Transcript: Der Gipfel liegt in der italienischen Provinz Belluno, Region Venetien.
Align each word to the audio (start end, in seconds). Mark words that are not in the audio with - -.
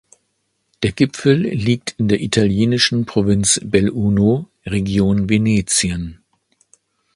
Der 0.81 0.93
Gipfel 0.93 1.43
liegt 1.53 1.91
in 1.99 2.07
der 2.07 2.21
italienischen 2.23 3.05
Provinz 3.05 3.59
Belluno, 3.63 4.49
Region 4.65 5.29
Venetien. 5.29 6.23